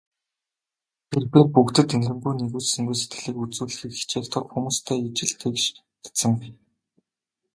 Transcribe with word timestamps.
Тэр 1.11 1.23
бээр 1.31 1.47
бүгдэд 1.55 1.89
энэрэнгүй, 1.97 2.33
нигүүлсэнгүй 2.37 2.97
сэтгэлийг 2.97 3.37
үзүүлэхийг 3.43 3.93
хичээх 3.97 4.25
тул 4.31 4.45
хүмүүстэй 4.51 4.97
ижил 5.07 5.33
тэгш 5.41 5.63
харьцана. 6.03 6.37